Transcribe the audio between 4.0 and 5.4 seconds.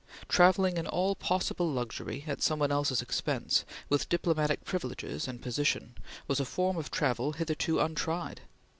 diplomatic privileges and